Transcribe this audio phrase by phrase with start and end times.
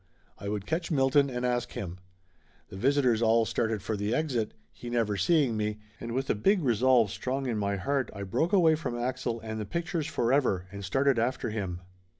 [0.39, 1.99] I would catch Milton and ask him.
[2.69, 6.63] The visitors all started for the exit, he never seeing me, and with a big
[6.63, 10.83] resolve strong in my heart I broke away from Axel and the pictures forever and
[10.83, 11.81] started after him.